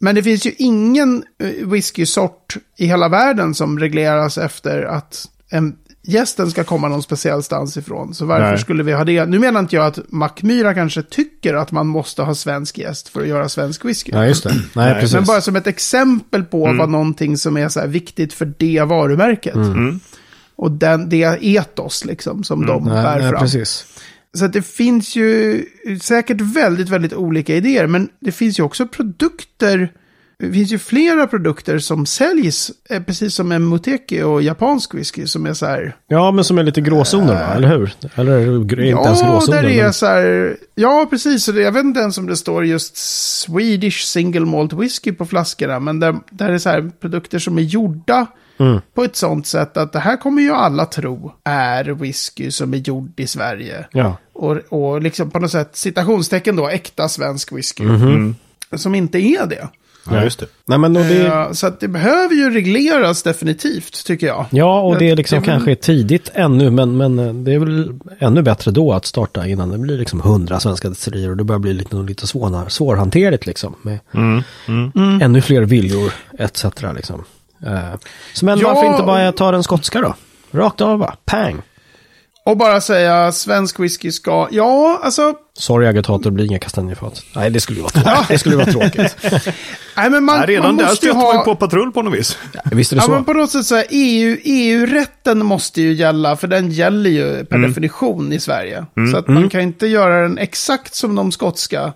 [0.01, 5.77] Men det finns ju ingen eh, whiskysort i hela världen som regleras efter att en,
[6.09, 8.15] gästen ska komma någon speciell stans ifrån.
[8.15, 8.59] Så varför Nej.
[8.59, 9.27] skulle vi ha det?
[9.27, 13.21] Nu menar inte jag att Mackmyra kanske tycker att man måste ha svensk gäst för
[13.21, 14.13] att göra svensk whisky.
[14.15, 14.55] Ja, just det.
[14.73, 15.15] Nej, precis.
[15.15, 18.83] Men bara som ett exempel på vad någonting som är så här viktigt för det
[18.83, 19.57] varumärket.
[20.57, 23.41] Och den, det etos liksom som de Nej, bär nej, fram.
[23.41, 23.87] precis.
[24.35, 25.65] Så att det finns ju
[26.03, 27.87] säkert väldigt, väldigt olika idéer.
[27.87, 29.93] Men det finns ju också produkter.
[30.41, 35.27] Det finns ju flera produkter som säljs, eh, precis som en moteki och japansk whisky,
[35.27, 35.97] som är så här.
[36.07, 37.55] Ja, men som är lite gråzoner, va?
[37.55, 37.93] eller hur?
[38.15, 39.63] Eller inte ens Ja, gråzoner?
[39.63, 40.57] där det är men- så här.
[40.75, 41.45] Ja, precis.
[41.45, 45.27] Så det, jag vet inte ens om det står just Swedish single malt whisky på
[45.27, 45.81] flaskorna.
[45.81, 48.27] Men där, där är så här produkter som är gjorda
[48.61, 48.81] Mm.
[48.95, 52.79] på ett sånt sätt att det här kommer ju alla tro är whisky som är
[52.79, 53.87] gjord i Sverige.
[53.93, 54.17] Ja.
[54.33, 57.85] Och, och liksom på något sätt citationstecken då äkta svensk whisky.
[57.85, 58.35] Mhm.
[58.77, 59.69] Som inte är det.
[60.11, 60.47] Ja, just det.
[60.67, 61.27] Nej, men det...
[61.27, 64.47] Eh, Så att det behöver ju regleras definitivt, tycker jag.
[64.51, 67.55] Ja, och det är liksom Det är väl- kanske tidigt ännu, men, men eh, det
[67.55, 71.37] är väl ännu bättre då att starta innan det blir liksom hundra svenska destillerier och
[71.37, 73.75] det börjar bli lite, lite svår, svårhanterligt liksom.
[73.83, 74.43] Med Mm.
[75.23, 76.65] ännu fler viljor etc.
[76.97, 77.25] Liksom.
[77.67, 77.79] Eh,
[78.35, 80.15] så men Ja, varför inte bara ta den skotska då?
[80.51, 81.57] Rakt av bara, pang!
[82.49, 87.23] Och bara säga svensk whisky ska, ja, alltså, Sorry agitator, det blir inga kastanjefat.
[87.37, 88.29] Nej, det skulle ju vara tråkigt.
[88.29, 89.17] det skulle ju vara tråkigt.
[89.97, 91.45] nej men man, Nej, redan man där måste ju stöter man ha...
[91.45, 92.39] på patrull på något vis.
[92.73, 93.11] Visst är det Ja, så?
[93.13, 97.45] men på något sätt så här, EU, EU-rätten måste ju gälla, för den gäller ju
[97.45, 97.71] per Mm.
[97.71, 98.87] definition i Sverige.
[99.13, 101.93] Så att man kan inte göra den exakt som de skotska.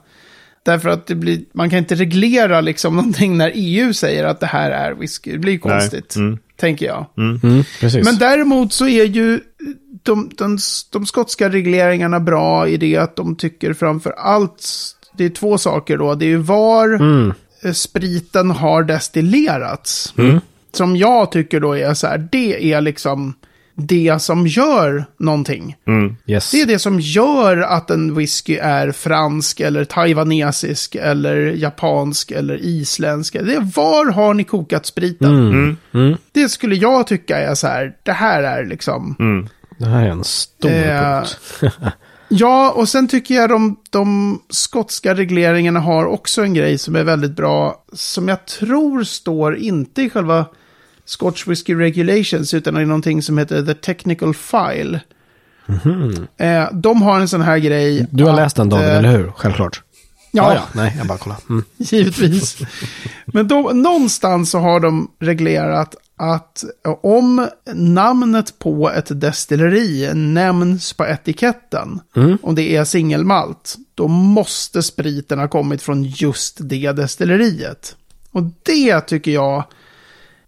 [0.64, 4.46] Därför att det blir, man kan inte reglera liksom någonting när EU säger att det
[4.46, 5.32] här är whisky.
[5.32, 6.38] Det blir konstigt, Mm.
[6.60, 7.06] tänker jag.
[7.18, 8.04] Mm, precis.
[8.04, 9.40] Men däremot så är ju
[10.02, 10.58] de, de,
[10.90, 14.68] de skotska regleringarna bra i det att de tycker framför allt,
[15.16, 17.32] det är två saker då, det är ju var Mm.
[17.62, 20.14] eh, spriten har destillerats.
[20.72, 23.34] Som jag tycker då är så här, det är liksom
[23.74, 25.76] det som gör någonting.
[26.26, 26.50] yes.
[26.50, 32.58] Det är det som gör att en whisky är fransk eller taiwanesisk eller japansk eller
[32.62, 33.32] isländsk.
[33.32, 35.76] Det är var har ni kokat spriten?
[35.94, 36.16] Mm.
[36.32, 39.16] Det skulle jag tycka är så här, det här är liksom...
[39.82, 41.24] Det här är en stor Eh,
[41.60, 41.74] punkt.
[42.28, 47.04] Ja, och sen tycker jag de, de skotska regleringarna har också en grej som är
[47.04, 47.84] väldigt bra.
[47.92, 50.46] Som jag tror står inte i själva
[51.04, 55.00] Scotch Whisky Regulations utan i någonting som heter The Technical File.
[56.36, 58.06] Eh, de har en sån här grej.
[58.10, 59.32] Du har att, läst den David, eh, eller hur?
[59.36, 59.82] Självklart.
[60.30, 60.62] Ja, ja.
[60.72, 61.38] Nej, jag bara kollar.
[61.48, 61.64] Mm.
[61.76, 62.58] givetvis.
[63.26, 66.64] Men då, någonstans så har de reglerat att
[67.02, 72.00] om namnet på ett destilleri nämns på etiketten,
[72.42, 77.96] om det är singelmalt, då måste spriten ha kommit från just det destilleriet.
[78.30, 79.64] Och det tycker jag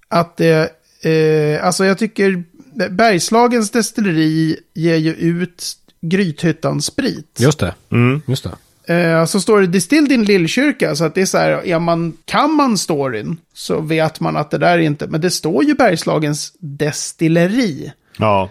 [0.08, 2.44] att det, eh, alltså jag tycker
[2.90, 7.38] Bergslagens destilleri ger ju ut Grythyttans sprit.
[7.40, 7.74] Just det.
[7.90, 8.22] Mm.
[8.26, 8.54] Just det.
[8.87, 12.16] Eh, så står det Distilled in Lillkyrka, så att det är så här, är man,
[12.25, 15.75] kan man storyn så vet man att det där är inte, men det står ju
[15.75, 17.92] Bergslagens destilleri.
[18.16, 18.51] Ja.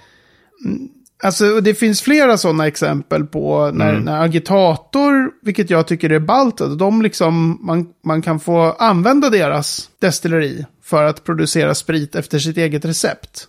[1.23, 6.19] Alltså, och det finns flera sådana exempel på när, när agitator, vilket jag tycker är
[6.19, 12.39] ballt, de liksom, man, man kan få använda deras destilleri för att producera sprit efter
[12.39, 13.47] sitt eget recept.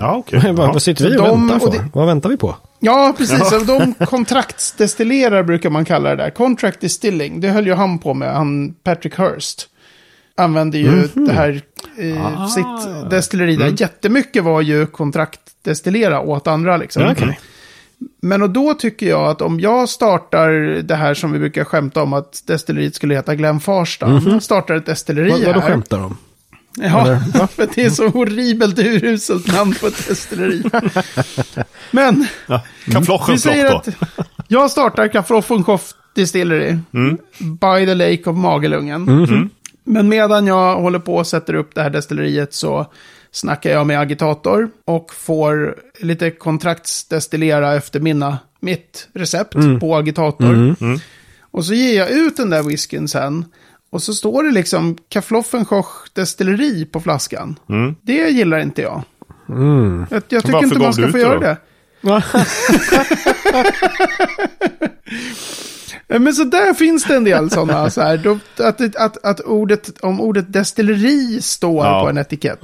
[0.00, 0.40] Ja, okej.
[0.52, 0.72] vad, Ja.
[0.72, 1.78] vad sitter vi och De- väntar och på?
[1.78, 2.56] det- Vad väntar vi på?
[2.80, 3.52] Ja, precis.
[3.52, 6.30] Och De kontraktsdestillerar brukar man kalla det där.
[6.30, 7.40] Contract distilling.
[7.40, 9.66] Det höll ju han på med, han Patrick Hurst.
[10.36, 11.62] Använde ju det här,
[11.98, 13.74] eh, sitt destilleri där.
[13.80, 17.02] Jättemycket var ju kontraktdestillera åt andra liksom.
[17.02, 17.40] Ja, okej.
[18.22, 20.50] Men och då tycker jag att om jag startar
[20.82, 24.06] det här som vi brukar skämta om att destilleriet skulle heta Glenn Farsta.
[24.06, 25.68] Om jag startar ett destilleri Vad, vad då här.
[25.68, 26.16] skämtar de?
[26.76, 27.18] Ja,
[27.56, 30.62] för det är så horribelt uruselt namn på ett destilleri.
[31.90, 32.62] Men Ja.
[33.28, 33.88] Vi säger att
[34.48, 36.76] jag startar Kaffroffenkoff Distillery.
[36.94, 37.18] Mm.
[37.38, 39.02] By the Lake of Magelungen.
[39.02, 39.50] Mhm.
[39.84, 42.86] Men medan jag håller på och sätter upp det här destilleriet så
[43.32, 50.74] snackar jag med agitator och får lite kontraktsdestillera efter mina, mitt recept på agitator.
[51.50, 53.44] Och så ger jag ut den där whiskyn sen.
[53.92, 57.58] Och så står det liksom Kaffloffenkoch destilleri på flaskan.
[58.02, 59.02] Det gillar inte jag.
[59.48, 60.06] Mm.
[60.10, 61.40] Jag, jag tycker inte man ska få göra då?
[61.40, 61.56] det.
[66.18, 70.00] Men så där finns det en del sådana, så här, då, att, att, att ordet,
[70.00, 72.00] om ordet destilleri står Ja.
[72.02, 72.60] på en etikett,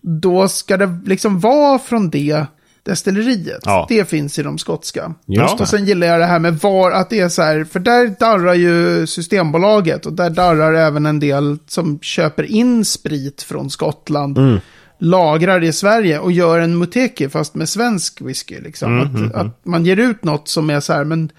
[0.00, 2.46] då ska det liksom vara från det
[2.88, 3.62] destilleriet.
[3.64, 3.86] Ja.
[3.88, 5.14] Det finns i de skotska.
[5.26, 5.56] Ja.
[5.60, 8.14] Och sen gillar jag det här med var, att det är så här, för där
[8.20, 14.60] darrar ju Systembolaget och där darrar även en del som köper in sprit från Skottland,
[14.98, 18.60] lagrar i Sverige och gör en muteki fast med svensk whisky.
[18.60, 19.00] Liksom.
[19.00, 21.30] att, att man ger ut något som är så här, men,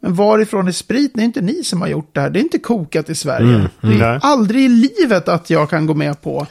[0.00, 1.12] men varifrån är spriten?
[1.14, 3.70] Det är inte ni som har gjort det här, det är inte kokat i Sverige.
[3.80, 4.18] Det är Nej.
[4.22, 6.46] aldrig i livet att jag kan gå med på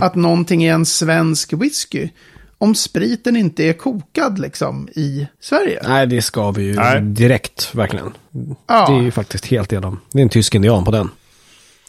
[0.00, 2.08] att någonting är en svensk whisky.
[2.60, 5.80] Om spriten inte är kokad liksom i Sverige.
[5.88, 7.00] Nej, det ska vi ju Nej.
[7.00, 8.12] direkt, verkligen.
[8.66, 8.86] Ja.
[8.88, 10.00] Det är ju faktiskt helt igenom.
[10.12, 11.10] Det är en tysk indian på den.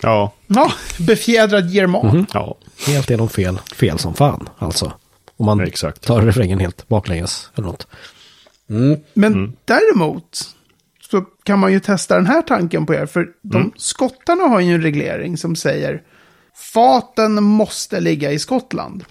[0.02, 0.34] Ja.
[0.48, 2.26] Ja, befjädrad german.
[2.34, 2.58] Ja.
[2.88, 3.60] Helt igenom fel.
[3.76, 4.94] Fel som fan, alltså.
[5.38, 6.02] Om man Exakt.
[6.02, 7.88] tar refrängen helt baklänges eller något.
[9.14, 10.56] Men däremot
[11.12, 13.06] så kan man ju testa den här tanken på er.
[13.06, 16.02] För de skottarna har ju en reglering som säger
[16.74, 19.04] faten måste ligga i Skottland.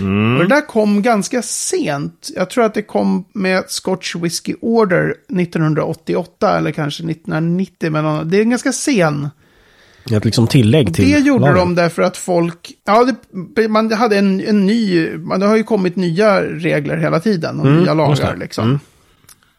[0.00, 2.30] Och det där kom ganska sent.
[2.34, 7.90] Jag tror att det kom med Scotch Whisky Order 1988 eller kanske 1990.
[7.90, 9.28] Men det är en ganska sen
[10.10, 11.56] Ett liksom tillägg till Det gjorde lagen.
[11.56, 12.72] de därför att folk...
[12.84, 13.08] Ja,
[13.56, 15.10] det, man hade en, en ny...
[15.16, 18.80] Man, det har ju kommit nya regler hela tiden och nya just lagar liksom.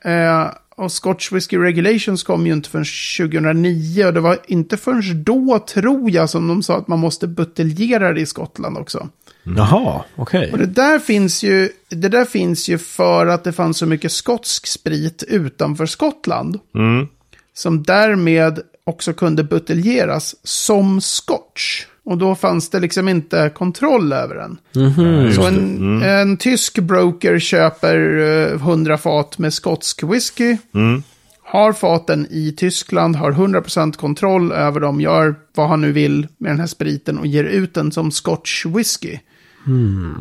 [0.06, 0.47] Eh,
[0.80, 2.86] och Scotch Whisky Regulations kom ju inte förrän
[3.30, 7.28] 2009 och det var inte förrän då, tror jag, som de sa att man måste
[7.28, 9.10] buteljera det i Skottland också.
[9.44, 10.52] Jaha, okej.
[10.52, 14.12] Och det där finns ju, det där finns ju för att det fanns så mycket
[14.12, 16.60] skotsk sprit utanför Skottland.
[17.54, 21.86] Som därmed också kunde buteljeras som scotch.
[22.10, 24.58] Och då fanns det liksom inte kontroll över den.
[25.36, 30.58] Så en, en tysk broker köper eh, 100 fat med skotsk whisky.
[31.43, 36.52] Har faten i Tyskland, har 100% kontroll över dem, gör vad han nu vill med
[36.52, 39.17] den här spriten och ger ut den som scotch whisky.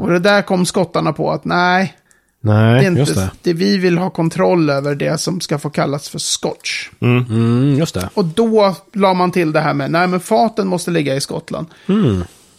[0.01, 1.94] Och det där kom skottarna på att nej,
[2.40, 3.31] det Nej, är just inte det.
[3.42, 3.53] det.
[3.53, 6.88] Vi vill ha kontroll över det som ska få kallas för scotch.
[7.01, 8.09] Mm, just det.
[8.14, 11.66] Och då la man till det här med, nej men faten måste ligga i Skottland.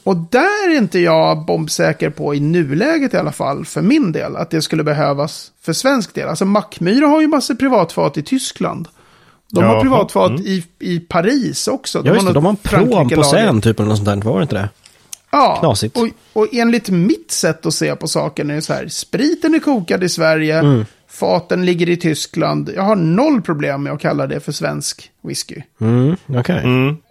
[0.04, 4.36] Och där är inte jag bombsäker på i nuläget i alla fall, för min del,
[4.36, 6.28] att det skulle behövas för svensk del.
[6.28, 8.88] Alltså Mackmyra har ju massor privatfat i Tyskland.
[9.52, 12.02] De Jaha, har privatfat i, i Paris också.
[12.06, 12.34] Ja, just det.
[12.34, 14.30] De har en prom på scen typ eller något sånt där.
[14.32, 14.70] Var det inte det?
[15.32, 15.98] Ja, Knasigt.
[15.98, 18.88] och, och enligt mitt sätt att se på saken är det så här.
[18.88, 20.86] Spriten är kokad i Sverige, Mm.
[21.12, 22.72] faten ligger i Tyskland.
[22.76, 25.56] Jag har noll problem med att kalla det för svensk whisky.
[25.82, 26.64] Mm, okej.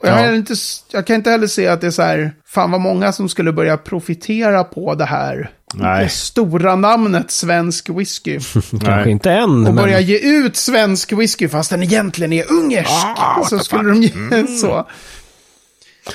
[0.03, 0.55] Och jag, har inte,
[0.93, 3.53] jag kan inte heller se att det är så här, fan vad många som skulle
[3.53, 5.51] börja profitera på det här.
[5.75, 6.05] Nej.
[6.05, 8.39] Det stora namnet svensk whisky.
[8.71, 9.11] Kanske Nej.
[9.11, 9.77] inte än, Och men...
[9.77, 12.91] börja ge ut svensk whisky fast den egentligen är ungersk.
[13.17, 14.87] Ah, så skulle de ge så.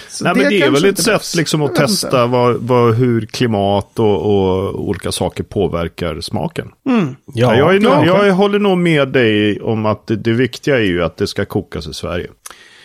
[0.09, 3.25] Så Nej, men det är väl ett sätt liksom att Jag testa vad, vad, hur
[3.25, 6.71] klimat och, och olika saker påverkar smaken.
[6.83, 6.93] Ja,
[7.33, 10.83] Ja, jag, är, ja, jag håller nog med dig om att det, det viktiga är
[10.83, 12.27] ju att det ska kokas i Sverige.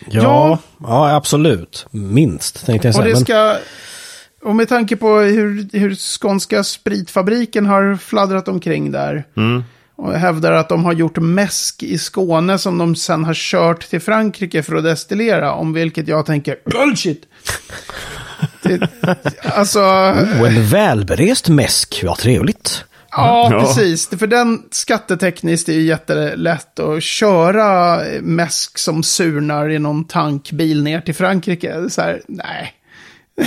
[0.09, 1.87] ja, ja, absolut.
[1.91, 3.05] Minst, tänkte jag Och säga.
[3.05, 3.55] det Men, ska...
[4.43, 9.23] Och med tanke på hur, hur skånska spritfabriken har fladdrat omkring där.
[9.99, 14.01] Och hävdar att de har gjort mäsk i Skåne som de sen har kört till
[14.01, 15.53] Frankrike för att destillera.
[15.53, 17.23] Om vilket jag tänker, bullshit!
[18.61, 18.89] det,
[19.43, 22.85] alltså, oh, en välberest mäsk, vad trevligt.
[23.11, 23.59] ja, Ja.
[23.59, 24.09] precis.
[24.09, 31.01] För den skattetekniskt är ju jättelätt att köra mäsk som surnar i någon tankbil ner
[31.01, 31.89] till Frankrike.
[31.89, 32.73] Så här, nej.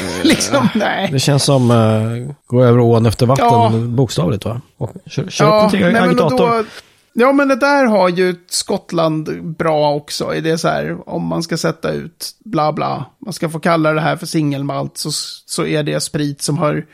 [0.23, 1.09] liksom, nej.
[1.13, 3.71] Det känns som uh, gå över ån efter vatten, Ja.
[3.71, 4.61] bokstavligt va?
[4.77, 6.67] Och kör, kör upp en agitator.
[7.13, 10.33] ja, men det där har ju Skottland bra också.
[10.43, 14.01] Det så här, om man ska sätta ut bla bla, man ska få kalla det
[14.01, 15.11] här för singelmalt, så,
[15.47, 16.85] så är det sprit som har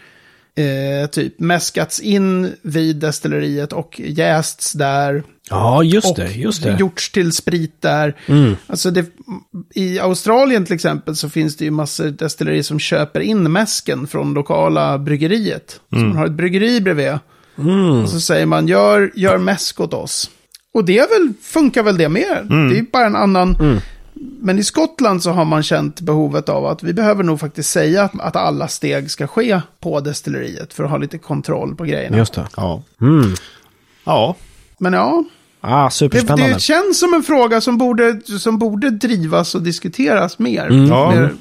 [0.58, 5.22] eh, typ mäskats in vid destilleriet och jästs där.
[5.50, 6.76] Ja, just det, just det.
[6.78, 8.16] gjorts till sprit där.
[8.66, 9.06] Alltså det,
[9.74, 14.34] I Australien till exempel så finns det ju massor destillerier som köper in mäsken från
[14.34, 15.80] lokala bryggeriet.
[15.90, 17.18] Så man har ett bryggeri bredvid.
[18.02, 20.30] Och så säger man, gör, gör mäsk åt oss.
[20.74, 22.46] Och det är väl, funkar väl det mer.
[22.70, 23.80] Det är bara en annan...
[24.40, 28.02] men i Skottland så har man känt behovet av att vi behöver nog faktiskt säga
[28.02, 32.16] att, att alla steg ska ske på destilleriet för att ha lite kontroll på grejerna.
[32.16, 32.48] Just det.
[32.56, 32.82] Ja.
[33.00, 33.34] Mm.
[34.04, 34.36] Ja.
[34.78, 35.24] Men ja,
[35.60, 36.54] Ah, det, superspännande.
[36.54, 40.86] det känns som en fråga som borde, som borde drivas och diskuteras mer.
[40.88, 41.10] Ja.
[41.10, 41.34] Mer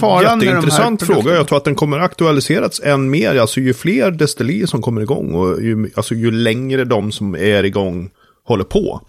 [0.00, 1.34] faran Jätteintressant fråga.
[1.34, 3.36] Jag tror att den kommer aktualiserats än mer.
[3.36, 7.64] Alltså ju fler destillerier som kommer igång och ju, alltså, ju längre de som är
[7.64, 8.10] igång
[8.44, 9.00] håller på.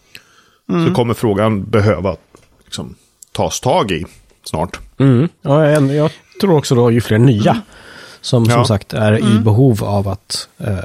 [0.87, 2.15] Så kommer frågan behöva
[2.69, 2.95] liksom,
[3.31, 4.05] tas tag i
[4.43, 4.79] snart.
[4.99, 5.29] Mm.
[5.41, 7.61] Ja, jag tror också då ju fler nya
[8.21, 8.65] som som Ja.
[8.65, 10.77] sagt är i behov av att eh,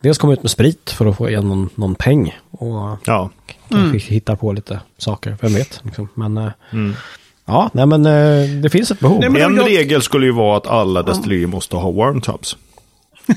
[0.00, 3.30] dels komma ut med sprit för att få igen någon, någon peng och Ja.
[3.68, 5.80] kanske hitta på lite saker, vem vet.
[5.84, 6.08] Liksom.
[6.14, 6.50] Men eh,
[7.44, 9.20] ja, nej men eh, det finns ett behov.
[9.20, 12.56] Nej, men- En jag- regel skulle ju vara att alla destillerier måste ha wormtubs.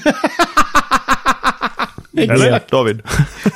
[2.18, 3.02] Eller David?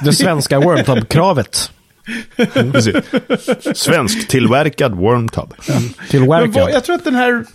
[0.03, 1.71] Det svenska wormtub-kravet
[2.71, 2.95] Precis.
[3.79, 5.53] Svensk tillverkad wormtub.
[6.09, 6.69] till Men vad, Workout.
[6.73, 7.45] jag tror att den här,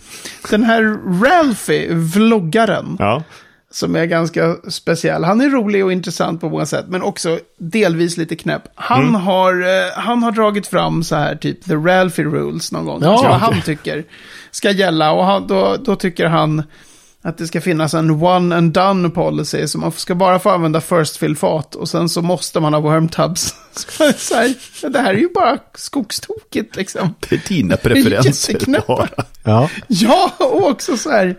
[0.49, 0.83] den här
[1.23, 3.23] Ralphie, vloggaren, Ja.
[3.71, 5.23] som är ganska speciell.
[5.23, 8.61] Han är rolig och intressant på många sätt, men också delvis lite knäpp.
[8.75, 12.99] Han, har, eh, han har dragit fram så här typ The Ralphie Rules någon gång.
[13.03, 14.03] Ja, alltså vad han tycker
[14.51, 15.11] ska gälla.
[15.11, 16.63] Och han, då, då tycker han
[17.27, 19.67] att det ska finnas en one and done policy.
[19.67, 22.81] Så man ska bara få använda first fill fat och sen så måste man ha
[24.17, 27.15] så här, det här är ju bara skogstokigt liksom.
[27.29, 29.07] Det är dina preferenser bara.
[29.43, 29.69] Ja.
[29.87, 31.35] Ja, och också så här.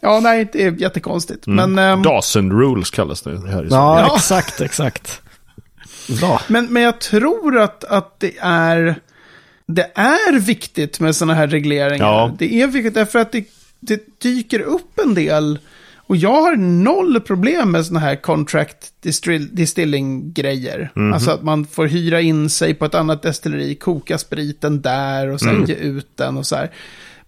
[0.00, 1.46] Ja, nej, det är jättekonstigt.
[1.46, 4.16] Men, ehm, Dawson rules kallas det här i ja, Ja.
[4.16, 5.20] exakt, exakt.
[6.06, 6.40] Ja.
[6.48, 8.94] men, men jag tror att, att det är...
[9.66, 12.06] Det är viktigt med sådana här regleringar.
[12.06, 12.34] Ja.
[12.38, 13.44] Det är viktigt därför att det,
[13.82, 15.58] det dyker upp en del.
[15.96, 20.90] Och jag har noll problem med sådana här contract distill- distilling-grejer.
[21.14, 25.40] Alltså att man får hyra in sig på ett annat destilleri, koka spriten där och
[25.40, 26.70] sen ge ut den och så här.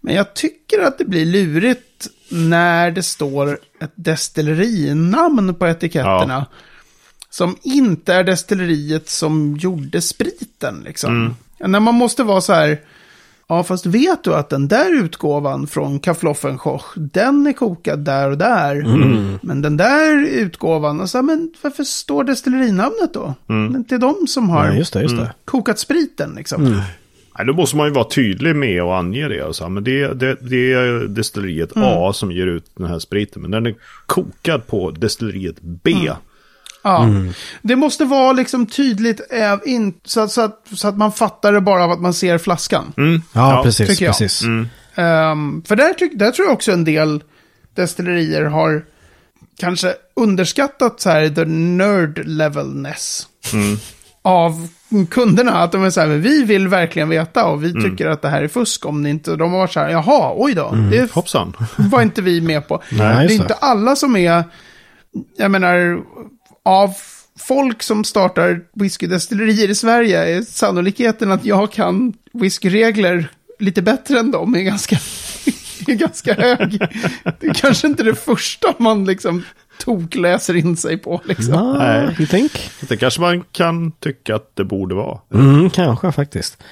[0.00, 6.46] Men jag tycker att det blir lurigt när det står ett destillerinamn på etiketterna.
[7.30, 11.10] Som inte är destilleriet som gjorde spriten liksom.
[11.60, 12.80] När man måste vara så här.
[13.48, 18.38] Ja, fast vet du att den där utgåvan från Kaffloffenkoch, den är kokad där och
[18.38, 18.85] där.
[19.42, 23.35] Men den där utgåvan, och så här, men varför står destillerinamnet då?
[23.46, 25.33] Det är inte de som har ja, just det, just det.
[25.44, 26.83] kokat spriten liksom.
[27.38, 29.40] Nej, då måste man ju vara tydlig med att ange det.
[29.40, 29.68] Alltså.
[29.68, 33.42] Men det, det, det är destilleriet A som ger ut den här spriten.
[33.42, 33.74] Men den är
[34.07, 36.11] kokad på destilleriet B.
[36.84, 37.08] Ja.
[37.62, 41.52] Det måste vara liksom tydligt äh, in, så, att, så, att, så att man fattar
[41.52, 42.92] det bara av att man ser flaskan.
[42.96, 43.22] Mm.
[43.32, 44.18] Ja, precis, tycker jag.
[44.18, 44.42] precis.
[44.94, 47.22] Ehm, för där, tyck, där tror jag också en del
[47.74, 48.84] destillerier har
[49.58, 53.28] kanske underskattat så här the nerd levelness
[54.22, 54.68] av
[55.10, 55.52] kunderna.
[55.52, 58.42] Att de är så här, vi vill verkligen veta och vi tycker att det här
[58.42, 59.36] är fusk om det inte...
[59.36, 60.70] De har varit så här, jaha, oj då.
[60.90, 61.56] Det Hoppsan.
[61.76, 62.82] var inte vi med på.
[62.90, 64.44] Nej, det är inte alla som är,
[65.36, 65.98] jag menar,
[66.64, 66.94] av
[67.38, 74.31] folk som startar whiskydestillerier i Sverige är sannolikheten att jag kan whiskyregler lite bättre än
[74.31, 74.96] dem är ganska,
[75.87, 76.79] är ganska hög.
[77.40, 79.42] Det är kanske inte det första man liksom
[79.79, 81.77] tokläser in sig på liksom.
[81.79, 82.70] Nej, you think?
[82.81, 85.18] Det kanske man kan tycka att det borde vara.
[85.35, 86.62] Mm, kanske faktiskt.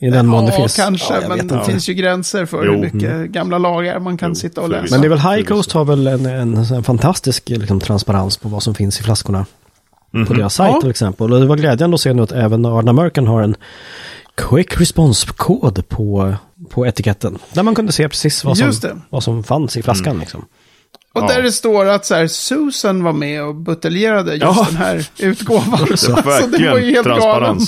[0.00, 0.76] I den mån det finns.
[0.76, 2.72] kanske, Ja, men det finns ju gränser för Jo.
[2.72, 4.86] hur mycket gamla lagar man kan Jo, sitta och läsa.
[4.94, 8.48] Men det är väl High Coast har väl en, en, en fantastisk liksom, transparens på
[8.48, 9.46] vad som finns i flaskorna.
[10.26, 10.80] På deras sajt Ja.
[10.80, 11.32] till exempel.
[11.32, 13.56] Och det var glädjande att se nu att även Arden American har en
[14.36, 16.34] Quick Response-kod på,
[16.70, 17.38] på etiketten.
[17.52, 18.72] Där man kunde se precis vad som,
[19.10, 20.18] vad som fanns i flaskan.
[20.18, 20.44] Liksom.
[21.14, 21.26] Och Ja.
[21.26, 24.66] där det står att så här, Susan var med och buteljerade just Ja.
[24.70, 25.86] den här utgåvan.
[25.96, 25.96] Så
[26.40, 27.58] Så det var ju helt galen.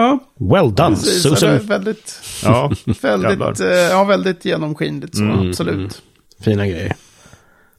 [0.00, 1.22] Ja, Well done, precis.
[1.22, 1.58] Susan.
[1.58, 6.02] väldigt, Ja, väldigt, eh, ja, väldigt genomskinligt så, absolut.
[6.40, 6.96] Fina grejer.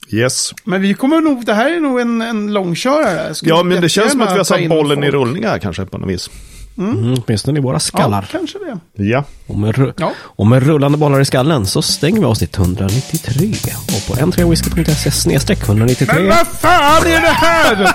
[0.09, 0.53] Yes.
[0.63, 3.35] Men vi kommer nog, det här är nog en, en långkörare.
[3.35, 5.13] Skulle Ja, men det känns som att vi har satt bollen i folk.
[5.13, 6.29] rullning här kanske på något vis.
[6.77, 8.29] Mm, åtminstone i våra skallar.
[8.31, 9.03] Ja, kanske det.
[9.03, 9.23] Ja.
[9.47, 10.11] Och, med, Ja.
[10.19, 13.53] och med rullande bollar i skallen så stänger vi avsnitt 193.
[13.87, 16.15] Och på n3whisky.se snedstreck 193.
[16.19, 17.91] Men vad fan är det här?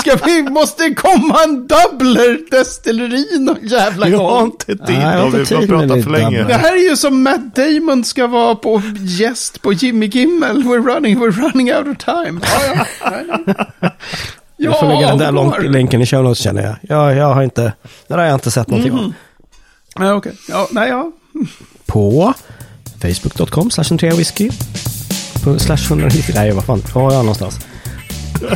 [0.00, 4.44] Ska vi, måste komma en dubbler destilleri någon jävla Vi har gång?
[4.44, 6.44] inte tid Nej, jag har inte tid med prata det för länge.
[6.44, 10.62] Det här är ju som Matt Damon ska vara på gäst på Jimmy Kimmel.
[10.62, 12.40] We're running, we're running out of time.
[12.42, 12.84] Ja,
[13.80, 13.90] ja.
[14.60, 14.70] Nej, nej.
[14.70, 16.76] Jag får lägga den där länken i show notes känner jag.
[16.98, 17.72] Jag, jag har inte,
[18.08, 19.04] där har jag inte sett någonting Mhm.
[19.04, 19.12] av.
[20.06, 20.32] Ja, okej.
[20.48, 21.12] Ja, nej, ja.
[21.86, 22.34] På
[23.02, 24.50] facebook.com slash whisky.
[25.58, 27.58] Slash 190, nej vad fan, var är jag någonstans?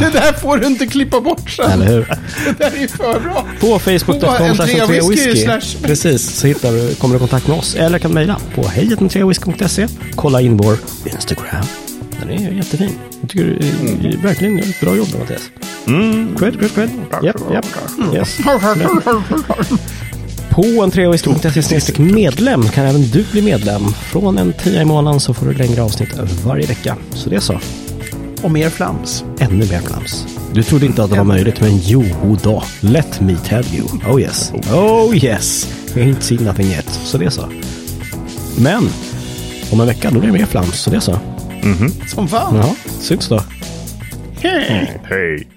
[0.00, 1.70] Det där får du inte klippa bort sen.
[1.70, 2.00] Eller hur?
[2.44, 3.46] Det där är för bra.
[3.60, 7.74] På facebook.com slash whisky slash- Precis, så hittar du, kommer du i kontakt med oss.
[7.74, 9.88] Eller kan mejla på hejatentreawhisky.se.
[10.16, 11.64] Kolla in vår Instagram.
[12.20, 12.90] Den är jättefin.
[13.22, 15.50] Jag tycker du är verkligen gör ett bra jobb Mattias.
[15.86, 16.36] Mm.
[16.36, 16.90] Cred, cred, cred.
[17.22, 17.66] Japp, japp.
[18.14, 18.38] Yes.
[20.50, 23.82] På entreawhisky.se medlem kan även du bli medlem.
[23.88, 26.08] Från en tia i månaden så får du längre avsnitt
[26.44, 26.96] varje vecka.
[27.14, 27.60] Så det är så.
[28.42, 29.24] Och mer flams.
[29.38, 30.26] Ännu mer flams.
[30.52, 32.04] Du trodde inte att det var möjligt, men jo
[32.42, 32.62] då.
[32.80, 33.86] Let me tell you.
[34.12, 34.52] Oh yes.
[34.72, 35.68] Oh yes.
[35.94, 36.88] We ain't seen nothing yet.
[36.88, 37.48] Så det är så.
[38.58, 38.88] Men
[39.70, 40.80] om en vecka då blir det mer flams.
[40.80, 41.00] Så det är
[41.62, 42.08] så.
[42.08, 42.56] Som fan.
[42.56, 43.40] Ja, syns då.
[45.04, 45.48] Hej.